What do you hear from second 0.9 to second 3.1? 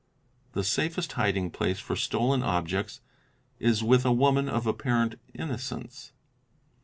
hiding place for stolen objects